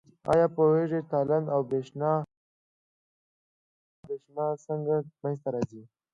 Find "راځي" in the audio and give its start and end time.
5.53-5.81